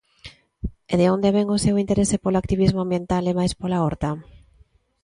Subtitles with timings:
[0.91, 4.09] E de onde vén o seu interese polo activismo ambiental e mais pola horta?